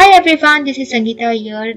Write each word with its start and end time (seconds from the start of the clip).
everyone, 0.00 0.64
this 0.64 0.78
is 0.78 0.92
Sangeeta 0.92 1.36
here. 1.36 1.74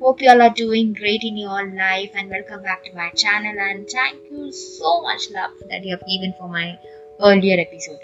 Hope 0.00 0.20
you 0.20 0.28
all 0.30 0.42
are 0.42 0.50
doing 0.50 0.92
great 0.92 1.22
in 1.22 1.36
your 1.36 1.66
life 1.74 2.10
and 2.14 2.28
welcome 2.28 2.62
back 2.62 2.84
to 2.84 2.94
my 2.94 3.10
channel 3.10 3.54
and 3.58 3.88
thank 3.88 4.18
you 4.30 4.52
so 4.52 5.00
much 5.02 5.30
love 5.30 5.50
that 5.68 5.84
you 5.84 5.90
have 5.90 6.06
given 6.06 6.34
for 6.38 6.48
my 6.48 6.78
earlier 7.20 7.60
episode. 7.60 7.98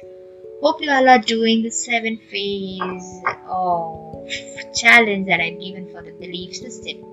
Hope 0.62 0.80
you 0.80 0.90
all 0.90 1.08
are 1.08 1.18
doing 1.18 1.62
the 1.62 1.70
seven 1.70 2.16
phase 2.30 3.22
of 3.46 4.26
challenge 4.74 5.26
that 5.26 5.38
I've 5.40 5.60
given 5.60 5.90
for 5.92 6.02
the 6.02 6.12
belief 6.12 6.56
system. 6.56 7.04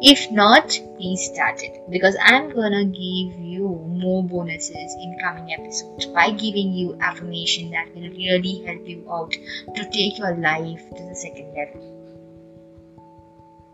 If 0.00 0.30
not, 0.30 0.68
please 0.96 1.20
start 1.32 1.62
it 1.64 1.82
because 1.90 2.16
I'm 2.22 2.54
gonna 2.54 2.84
give 2.84 3.40
you 3.40 3.68
more 3.88 4.22
bonuses 4.22 4.94
in 5.02 5.18
coming 5.20 5.52
episodes 5.52 6.06
by 6.06 6.30
giving 6.30 6.72
you 6.72 6.96
affirmation 7.00 7.72
that 7.72 7.92
will 7.94 8.10
really 8.10 8.62
help 8.64 8.88
you 8.88 9.04
out 9.10 9.32
to 9.74 9.90
take 9.90 10.18
your 10.18 10.36
life 10.36 10.82
to 10.96 11.02
the 11.02 11.16
second 11.16 11.54
level. 11.54 11.80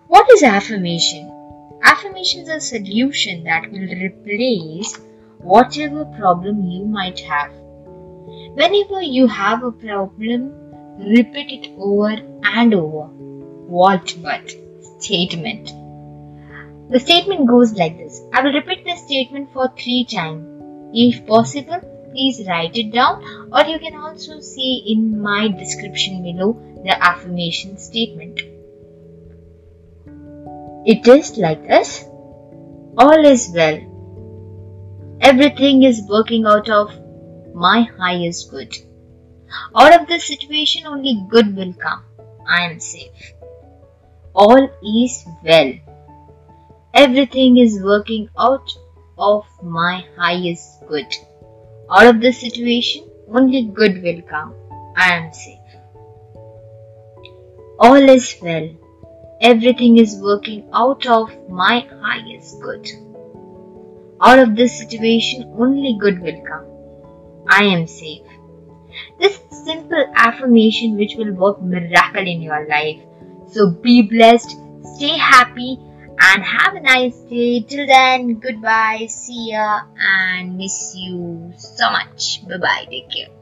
What 0.09 0.31
is 0.31 0.43
affirmation? 0.43 1.31
Affirmation 1.83 2.43
is 2.43 2.49
a 2.49 2.61
solution 2.61 3.45
that 3.45 3.71
will 3.71 3.89
replace 4.03 4.99
whatever 5.39 6.07
problem 6.07 6.65
you 6.65 6.87
might 6.87 7.21
have. 7.21 7.53
Whenever 8.55 9.01
you 9.03 9.27
have 9.27 9.63
a 9.63 9.73
problem, 9.73 10.53
repeat 10.99 11.51
it 11.51 11.71
over 11.79 12.17
and 12.43 12.75
over. 12.75 13.07
What 13.69 14.17
but? 14.23 14.53
Statement. 14.99 15.73
The 16.91 16.99
statement 16.99 17.47
goes 17.47 17.75
like 17.75 17.97
this. 17.97 18.21
I 18.33 18.43
will 18.43 18.53
repeat 18.53 18.85
this 18.85 19.03
statement 19.03 19.53
for 19.53 19.73
three 19.79 20.05
times. 20.05 20.45
If 20.93 21.27
possible, 21.27 21.81
please 22.11 22.45
write 22.49 22.77
it 22.77 22.93
down 22.93 23.23
or 23.53 23.63
you 23.65 23.79
can 23.79 23.95
also 23.95 24.41
see 24.41 24.85
in 24.89 25.21
my 25.21 25.47
description 25.47 26.25
below 26.25 26.55
the 26.83 27.01
affirmation 27.03 27.79
statement. 27.79 28.41
It 30.85 31.07
is 31.07 31.37
like 31.37 31.69
this. 31.69 32.05
All 32.99 33.25
is 33.25 33.53
well. 33.55 33.79
Everything 35.21 35.85
is 35.85 36.03
working 36.09 36.47
out 36.47 36.69
of 36.69 36.91
my 37.55 37.83
highest 37.99 38.51
good. 38.51 38.75
Out 39.77 40.01
of 40.01 40.07
this 40.07 40.27
situation, 40.27 40.87
only 40.87 41.25
good 41.29 41.57
will 41.57 41.73
come. 41.75 42.03
I 42.49 42.63
am 42.71 42.81
safe. 42.81 43.33
All 44.35 44.69
is 44.83 45.25
well. 45.45 45.73
Everything 46.95 47.59
is 47.59 47.83
working 47.83 48.29
out 48.39 48.73
of 49.19 49.45
my 49.63 50.05
highest 50.17 50.87
good. 50.89 51.07
Out 51.91 52.07
of 52.07 52.21
this 52.21 52.41
situation, 52.41 53.05
only 53.29 53.63
good 53.63 54.03
will 54.03 54.23
come. 54.23 54.55
I 54.97 55.13
am 55.15 55.33
safe. 55.33 55.59
All 57.79 58.09
is 58.17 58.37
well. 58.43 58.69
Everything 59.41 59.99
is 59.99 60.17
working 60.21 60.69
out 60.73 61.07
of 61.07 61.31
my 61.49 61.87
highest 62.01 62.61
good. 62.61 62.87
Out 64.21 64.39
of 64.39 64.55
this 64.55 64.79
situation, 64.79 65.55
only 65.59 65.97
good 65.99 66.21
will 66.21 66.43
come. 66.47 66.67
I 67.49 67.65
am 67.65 67.87
safe. 67.87 68.23
This 69.19 69.39
simple 69.51 70.05
affirmation 70.15 70.97
which 70.97 71.15
will 71.17 71.33
work 71.33 71.63
miracle 71.63 72.27
in 72.27 72.43
your 72.43 72.67
life. 72.69 73.01
So 73.49 73.71
be 73.71 74.03
blessed, 74.03 74.57
stay 74.97 75.17
happy 75.17 75.79
and 76.21 76.43
have 76.43 76.75
a 76.75 76.81
nice 76.81 77.17
day. 77.21 77.61
Till 77.61 77.87
then, 77.87 78.35
goodbye, 78.41 79.07
see 79.09 79.53
ya, 79.53 79.83
and 79.99 80.57
miss 80.57 80.95
you 80.97 81.53
so 81.57 81.91
much. 81.91 82.47
Bye 82.47 82.59
bye, 82.59 82.87
take 82.91 83.11
care. 83.11 83.40